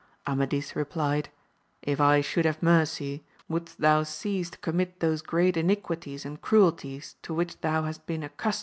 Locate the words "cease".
4.01-4.49